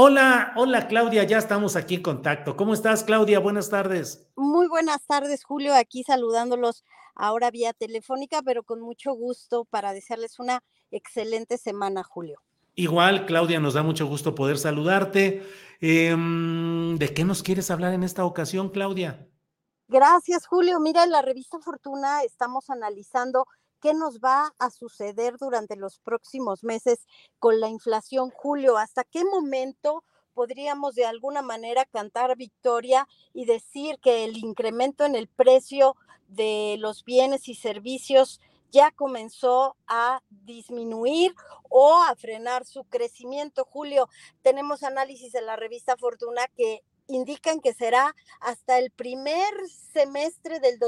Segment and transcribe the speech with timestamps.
[0.00, 2.56] Hola, hola Claudia, ya estamos aquí en contacto.
[2.56, 3.40] ¿Cómo estás, Claudia?
[3.40, 4.30] Buenas tardes.
[4.36, 6.84] Muy buenas tardes, Julio, aquí saludándolos
[7.16, 12.40] ahora vía telefónica, pero con mucho gusto para desearles una excelente semana, Julio.
[12.76, 15.42] Igual, Claudia, nos da mucho gusto poder saludarte.
[15.80, 19.26] Em, ¿De qué nos quieres hablar en esta ocasión, Claudia?
[19.88, 20.78] Gracias, Julio.
[20.78, 23.46] Mira, en la revista Fortuna estamos analizando
[23.80, 27.06] qué nos va a suceder durante los próximos meses
[27.38, 33.98] con la inflación, Julio, hasta qué momento podríamos de alguna manera cantar victoria y decir
[34.00, 35.96] que el incremento en el precio
[36.28, 38.40] de los bienes y servicios
[38.70, 41.34] ya comenzó a disminuir
[41.68, 43.64] o a frenar su crecimiento.
[43.64, 44.08] Julio,
[44.42, 49.52] tenemos análisis en la revista Fortuna que indican que será hasta el primer
[49.92, 50.78] semestre del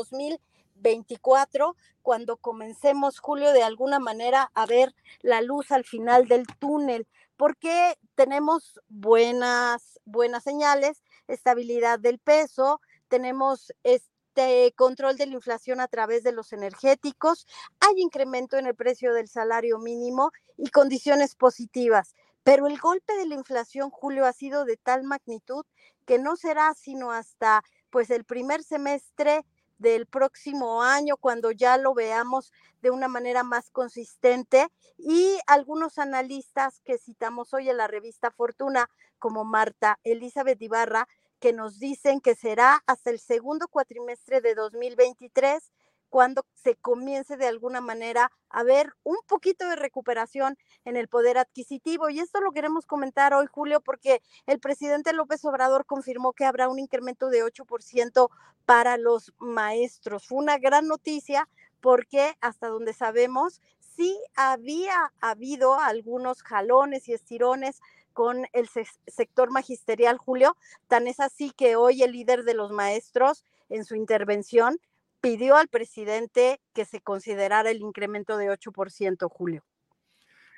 [0.81, 7.07] 2024 cuando comencemos, Julio, de alguna manera a ver la luz al final del túnel,
[7.37, 15.89] porque tenemos buenas, buenas señales, estabilidad del peso, tenemos este control de la inflación a
[15.89, 17.47] través de los energéticos,
[17.81, 22.15] hay incremento en el precio del salario mínimo y condiciones positivas.
[22.43, 25.65] Pero el golpe de la inflación, Julio, ha sido de tal magnitud
[26.07, 29.45] que no será sino hasta pues el primer semestre
[29.81, 32.53] del próximo año, cuando ya lo veamos
[32.83, 34.69] de una manera más consistente.
[34.97, 38.89] Y algunos analistas que citamos hoy en la revista Fortuna,
[39.19, 41.09] como Marta Elizabeth Ibarra,
[41.41, 45.73] que nos dicen que será hasta el segundo cuatrimestre de 2023
[46.11, 51.39] cuando se comience de alguna manera a ver un poquito de recuperación en el poder
[51.39, 52.11] adquisitivo.
[52.11, 56.69] Y esto lo queremos comentar hoy, Julio, porque el presidente López Obrador confirmó que habrá
[56.69, 58.29] un incremento de 8%
[58.67, 60.27] para los maestros.
[60.27, 61.49] Fue una gran noticia
[61.81, 63.63] porque hasta donde sabemos,
[63.97, 67.81] sí había habido algunos jalones y estirones
[68.13, 68.69] con el
[69.07, 70.57] sector magisterial, Julio.
[70.89, 74.79] Tan es así que hoy el líder de los maestros en su intervención
[75.21, 79.65] pidió al presidente que se considerara el incremento de 8%, Julio.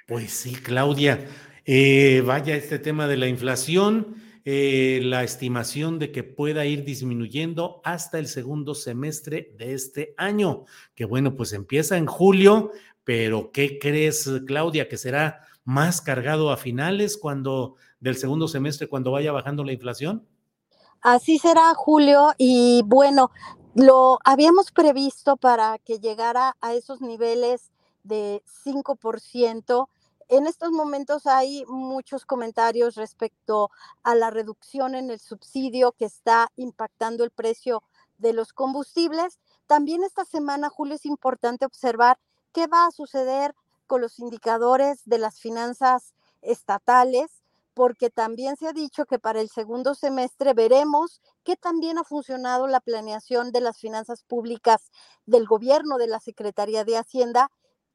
[0.06, 1.26] Pues sí, Claudia.
[1.64, 7.80] Eh, vaya este tema de la inflación, eh, la estimación de que pueda ir disminuyendo
[7.84, 12.72] hasta el segundo semestre de este año, que bueno, pues empieza en julio,
[13.04, 19.12] pero ¿qué crees, Claudia, que será más cargado a finales cuando del segundo semestre cuando
[19.12, 20.26] vaya bajando la inflación?
[21.00, 23.30] Así será, Julio, y bueno,
[23.74, 27.70] lo habíamos previsto para que llegara a esos niveles
[28.04, 29.88] de 5%.
[30.28, 33.70] En estos momentos hay muchos comentarios respecto
[34.02, 37.82] a la reducción en el subsidio que está impactando el precio
[38.18, 39.38] de los combustibles.
[39.66, 42.18] También esta semana, Julio, es importante observar
[42.52, 43.54] qué va a suceder
[43.86, 47.41] con los indicadores de las finanzas estatales
[47.74, 52.66] porque también se ha dicho que para el segundo semestre veremos qué también ha funcionado
[52.66, 54.90] la planeación de las finanzas públicas
[55.26, 57.50] del gobierno, de la Secretaría de Hacienda,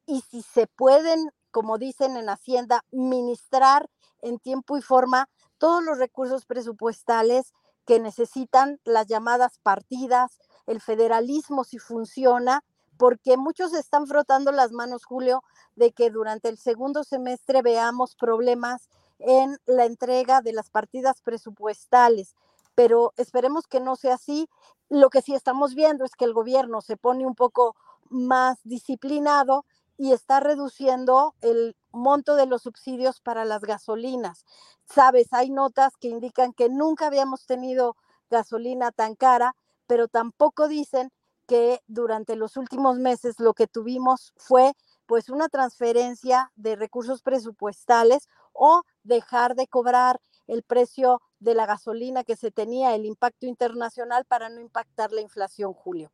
[0.06, 3.90] y si se pueden, como dicen en Hacienda, ministrar
[4.22, 7.54] en tiempo y forma todos los recursos presupuestales
[7.86, 12.64] que necesitan las llamadas partidas, el federalismo si funciona,
[12.98, 15.44] porque muchos están frotando las manos, Julio,
[15.76, 22.36] de que durante el segundo semestre veamos problemas en la entrega de las partidas presupuestales,
[22.76, 24.50] pero esperemos que no sea así.
[24.90, 27.76] Lo que sí estamos viendo es que el gobierno se pone un poco
[28.10, 29.66] más disciplinado
[29.98, 34.46] y está reduciendo el monto de los subsidios para las gasolinas.
[34.86, 37.96] Sabes, hay notas que indican que nunca habíamos tenido
[38.30, 39.56] gasolina tan cara,
[39.88, 41.12] pero tampoco dicen
[41.48, 44.74] que durante los últimos meses lo que tuvimos fue
[45.06, 52.24] pues una transferencia de recursos presupuestales o dejar de cobrar el precio de la gasolina
[52.24, 56.12] que se tenía, el impacto internacional para no impactar la inflación, Julio.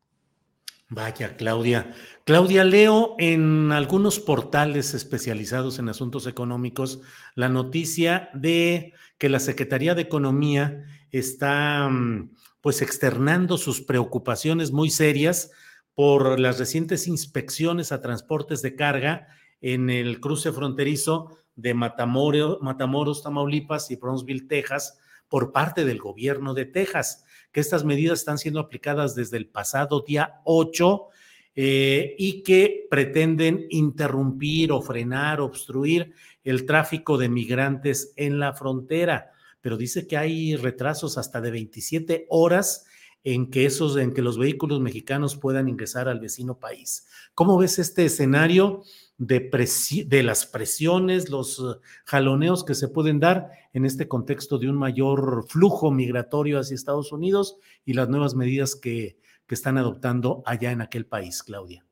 [0.89, 1.93] Vaya, Claudia.
[2.23, 6.99] Claudia, leo en algunos portales especializados en asuntos económicos
[7.35, 14.89] la noticia de que la Secretaría de Economía está mm, pues externando sus preocupaciones muy
[14.89, 15.51] serias
[15.95, 19.27] por las recientes inspecciones a transportes de carga
[19.61, 24.97] en el cruce fronterizo de Matamoros, Tamaulipas y Brownsville, Texas,
[25.27, 30.01] por parte del gobierno de Texas, que estas medidas están siendo aplicadas desde el pasado
[30.01, 31.07] día 8
[31.55, 36.13] eh, y que pretenden interrumpir o frenar, obstruir
[36.43, 39.31] el tráfico de migrantes en la frontera.
[39.61, 42.85] Pero dice que hay retrasos hasta de 27 horas
[43.23, 47.07] en que esos, en que los vehículos mexicanos puedan ingresar al vecino país.
[47.33, 48.83] ¿Cómo ves este escenario?
[49.17, 54.75] De, las presiones, los eh, jaloneos que se pueden dar en este contexto de un
[54.75, 59.17] mayor flujo migratorio hacia Estados Unidos y las nuevas medidas que,
[59.47, 61.85] que están adoptando allá en aquel país, Claudia.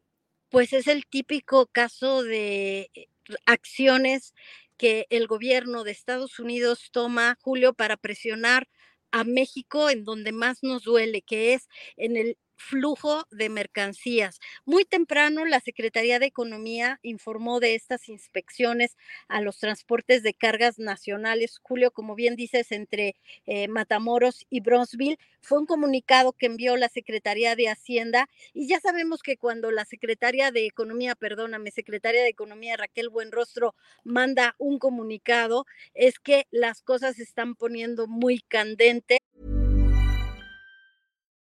[0.49, 3.07] Pues es el típico caso de eh,
[3.45, 4.33] acciones
[4.77, 8.67] que el gobierno de Estados Unidos toma, Julio, para presionar
[9.11, 14.39] a México en donde más nos duele, que es en el flujo de mercancías.
[14.65, 18.97] Muy temprano, la Secretaría de Economía informó de estas inspecciones
[19.27, 21.59] a los transportes de cargas nacionales.
[21.61, 23.15] Julio, como bien dices, entre
[23.45, 28.79] eh, Matamoros y Bronzeville, fue un comunicado que envió la Secretaría de Hacienda y ya
[28.79, 34.77] sabemos que cuando la Secretaría de Economía, perdóname, Secretaria de Economía Raquel Buenrostro manda un
[34.77, 39.19] comunicado, es que las cosas se están poniendo muy candentes.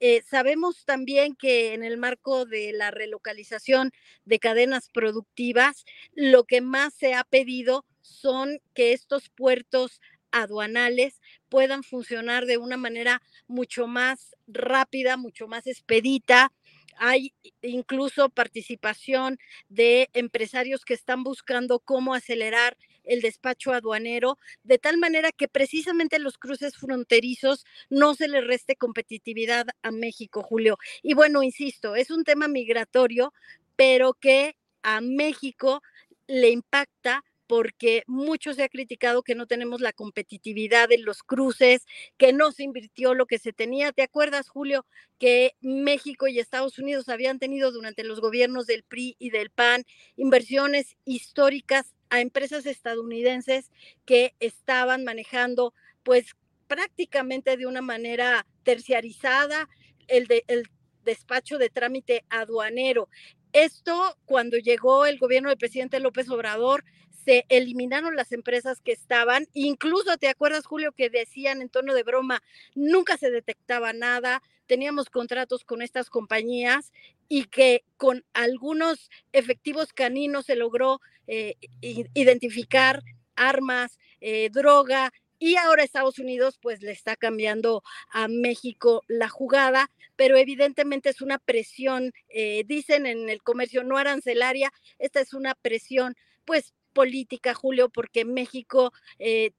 [0.00, 3.90] Eh, sabemos también que en el marco de la relocalización
[4.24, 5.84] de cadenas productivas,
[6.14, 10.00] lo que más se ha pedido son que estos puertos
[10.30, 16.52] aduanales puedan funcionar de una manera mucho más rápida, mucho más expedita.
[16.98, 22.76] Hay incluso participación de empresarios que están buscando cómo acelerar
[23.08, 28.76] el despacho aduanero, de tal manera que precisamente los cruces fronterizos no se le reste
[28.76, 30.78] competitividad a México, Julio.
[31.02, 33.32] Y bueno, insisto, es un tema migratorio,
[33.76, 35.82] pero que a México
[36.26, 41.86] le impacta porque mucho se ha criticado que no tenemos la competitividad en los cruces,
[42.18, 43.90] que no se invirtió lo que se tenía.
[43.90, 44.84] ¿Te acuerdas, Julio,
[45.18, 49.84] que México y Estados Unidos habían tenido durante los gobiernos del PRI y del PAN
[50.16, 53.70] inversiones históricas a empresas estadounidenses
[54.04, 56.34] que estaban manejando pues
[56.66, 59.68] prácticamente de una manera terciarizada
[60.06, 60.68] el, de, el
[61.04, 63.08] despacho de trámite aduanero.
[63.52, 66.84] Esto cuando llegó el gobierno del presidente López Obrador
[67.24, 72.02] se eliminaron las empresas que estaban, incluso te acuerdas Julio que decían en tono de
[72.02, 72.42] broma,
[72.74, 76.92] nunca se detectaba nada, teníamos contratos con estas compañías
[77.28, 83.02] y que con algunos efectivos caninos se logró eh, identificar
[83.34, 89.90] armas, eh, droga, y ahora Estados Unidos pues le está cambiando a México la jugada,
[90.16, 95.54] pero evidentemente es una presión, eh, dicen en el comercio no arancelaria, esta es una
[95.54, 98.92] presión pues política, Julio, porque México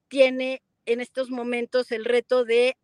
[0.10, 2.76] tiene en estos momentos el reto de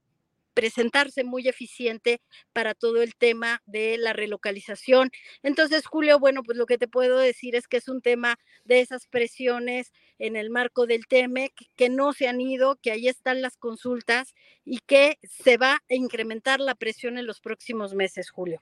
[0.55, 2.21] presentarse muy eficiente
[2.53, 5.11] para todo el tema de la relocalización.
[5.43, 8.79] Entonces, Julio, bueno, pues lo que te puedo decir es que es un tema de
[8.79, 13.41] esas presiones en el marco del TEMEC que no se han ido, que ahí están
[13.43, 14.33] las consultas
[14.63, 18.59] y que se va a incrementar la presión en los próximos meses, Julio.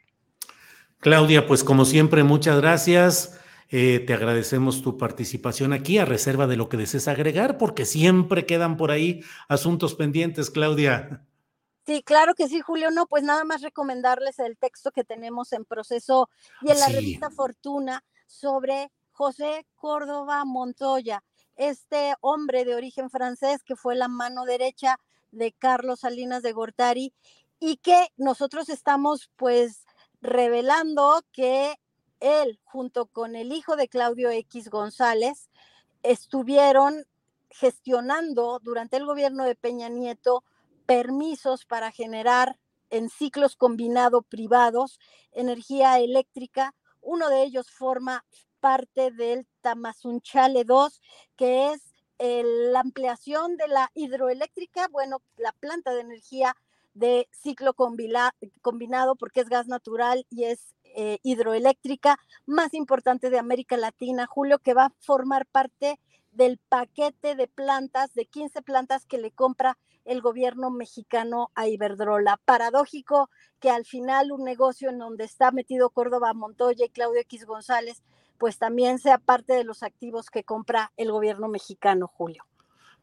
[1.00, 3.40] Claudia, pues como siempre, muchas gracias.
[3.70, 8.46] Eh, te agradecemos tu participación aquí a reserva de lo que desees agregar, porque siempre
[8.46, 11.24] quedan por ahí asuntos pendientes, Claudia.
[11.86, 12.92] Sí, claro que sí, Julio.
[12.92, 16.30] No, pues nada más recomendarles el texto que tenemos en proceso
[16.62, 21.24] y en la revista Fortuna sobre José Córdoba Montoya,
[21.56, 24.98] este hombre de origen francés que fue la mano derecha
[25.32, 27.14] de Carlos Salinas de Gortari
[27.60, 29.86] y que nosotros estamos pues
[30.22, 31.80] revelando que
[32.22, 35.50] él junto con el hijo de Claudio X González
[36.02, 37.06] estuvieron
[37.50, 40.44] gestionando durante el gobierno de Peña Nieto
[40.86, 42.58] permisos para generar
[42.90, 45.00] en ciclos combinados privados
[45.32, 46.76] energía eléctrica.
[47.02, 48.24] Uno de ellos forma
[48.60, 51.02] parte del Tamazunchale 2,
[51.36, 56.56] que es la ampliación de la hidroeléctrica, bueno, la planta de energía
[56.94, 63.78] de ciclo combinado porque es gas natural y es eh, hidroeléctrica más importante de América
[63.78, 66.00] Latina, Julio, que va a formar parte
[66.32, 72.40] del paquete de plantas, de 15 plantas que le compra el gobierno mexicano a Iberdrola.
[72.46, 73.30] Paradójico
[73.60, 78.04] que al final un negocio en donde está metido Córdoba Montoya y Claudio X González,
[78.38, 82.44] pues también sea parte de los activos que compra el gobierno mexicano, Julio.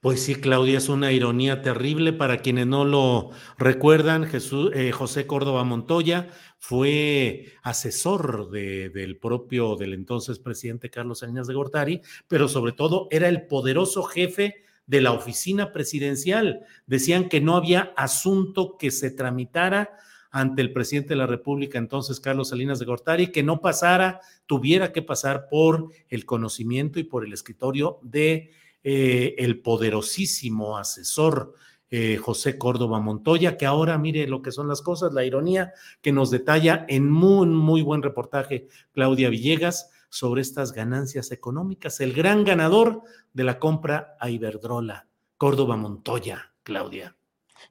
[0.00, 4.25] Pues sí, Claudia, es una ironía terrible para quienes no lo recuerdan.
[4.25, 6.28] Jesús, eh, José Córdoba Montoya
[6.59, 13.28] fue asesor del propio, del entonces presidente Carlos Salinas de Gortari, pero sobre todo era
[13.28, 16.66] el poderoso jefe de la oficina presidencial.
[16.85, 19.92] Decían que no había asunto que se tramitara
[20.32, 24.92] ante el presidente de la República, entonces Carlos Salinas de Gortari, que no pasara, tuviera
[24.92, 28.50] que pasar por el conocimiento y por el escritorio de
[28.82, 31.54] eh, el poderosísimo asesor
[31.88, 36.11] eh, José Córdoba Montoya, que ahora mire lo que son las cosas, la ironía que
[36.11, 42.45] nos detalla en muy, muy buen reportaje Claudia Villegas sobre estas ganancias económicas, el gran
[42.45, 43.02] ganador
[43.33, 47.17] de la compra a Iberdrola, Córdoba Montoya, Claudia.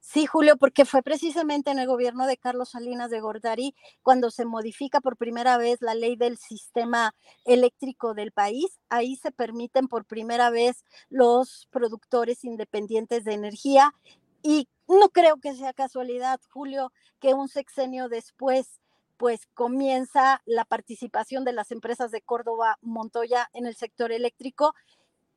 [0.02, 4.46] Sí, Julio, porque fue precisamente en el gobierno de Carlos Salinas de Gortari cuando se
[4.46, 7.14] modifica por primera vez la ley del sistema
[7.46, 8.80] eléctrico del país.
[8.90, 13.94] Ahí se permiten por primera vez los productores independientes de energía
[14.42, 18.80] y no creo que sea casualidad, Julio, que un sexenio después
[19.20, 24.74] pues comienza la participación de las empresas de Córdoba Montoya en el sector eléctrico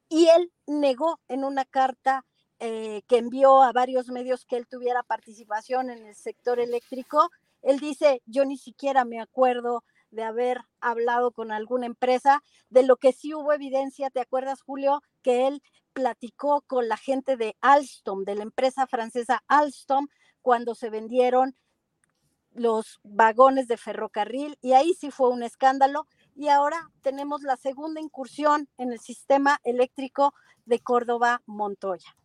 [0.09, 2.25] y él negó en una carta
[2.61, 7.29] eh, que envió a varios medios que él tuviera participación en el sector eléctrico,
[7.61, 12.97] él dice, yo ni siquiera me acuerdo de haber hablado con alguna empresa, de lo
[12.99, 15.03] que sí hubo evidencia, ¿te acuerdas, Julio?
[15.23, 15.61] Que él
[15.93, 20.07] platicó con la gente de Alstom, de la empresa francesa Alstom,
[20.41, 21.57] cuando se vendieron
[22.55, 28.01] los vagones de ferrocarril y ahí sí fue un escándalo y ahora tenemos la segunda
[28.01, 32.17] incursión en el sistema eléctrico de Córdoba Montoya.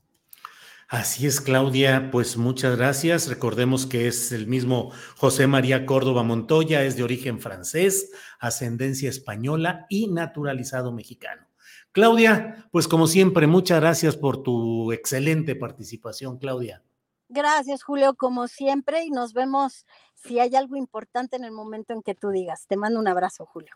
[0.89, 3.27] Así es, Claudia, pues muchas gracias.
[3.27, 9.85] Recordemos que es el mismo José María Córdoba Montoya, es de origen francés, ascendencia española
[9.89, 11.45] y naturalizado mexicano.
[11.91, 16.83] Claudia, pues como siempre, muchas gracias por tu excelente participación, Claudia.
[17.29, 22.01] Gracias, Julio, como siempre, y nos vemos si hay algo importante en el momento en
[22.01, 22.65] que tú digas.
[22.67, 23.75] Te mando un abrazo, Julio.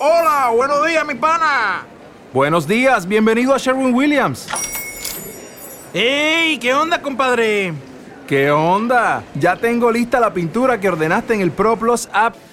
[0.00, 1.86] Hola, buenos días, mi pana.
[2.32, 4.48] Buenos días, bienvenido a Sherwin Williams.
[5.92, 6.58] ¡Ey!
[6.58, 7.74] ¿Qué onda, compadre?
[8.26, 9.24] ¿Qué onda?
[9.34, 12.34] Ya tengo lista la pintura que ordenaste en el ProPlus app.